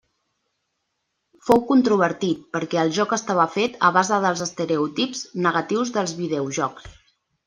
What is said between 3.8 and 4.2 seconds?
a base